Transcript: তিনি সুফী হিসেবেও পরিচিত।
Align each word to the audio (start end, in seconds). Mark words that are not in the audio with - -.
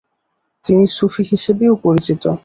তিনি 0.63 0.83
সুফী 0.97 1.23
হিসেবেও 1.31 1.73
পরিচিত। 1.83 2.23